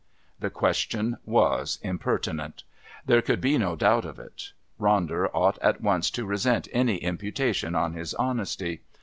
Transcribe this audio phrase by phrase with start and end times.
[0.39, 2.63] The question was impertinent.
[3.05, 4.53] There could be no doubt of it.
[4.79, 8.81] Ronder ought at once to resent any imputation on his honesty.